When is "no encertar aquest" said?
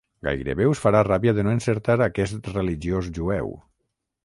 1.47-2.51